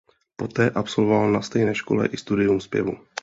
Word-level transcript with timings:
Poté 0.35 0.65
absolvoval 0.71 1.31
na 1.31 1.41
stejné 1.41 1.75
škole 1.75 2.07
i 2.07 2.17
studium 2.17 2.61
zpěvu. 2.61 2.97